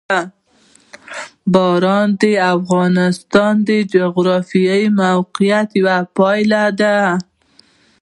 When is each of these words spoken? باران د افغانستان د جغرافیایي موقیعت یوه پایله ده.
باران 1.53 2.07
د 2.21 2.23
افغانستان 2.55 3.53
د 3.67 3.69
جغرافیایي 3.93 4.87
موقیعت 5.01 5.69
یوه 5.79 5.97
پایله 6.17 6.63
ده. 6.79 6.97